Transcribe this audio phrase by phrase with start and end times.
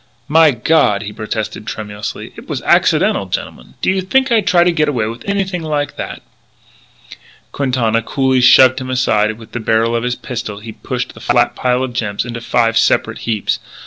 [0.27, 3.75] "My God," he protested tremulously, "it was accidental, gentlemen.
[3.83, 6.23] Do you think I'd try to get away with anything like that"
[7.51, 11.19] Quintana coolly shoved him aside and with the barrel of his pistol he pushed the
[11.19, 13.59] flat pile of gems into five separate heaps.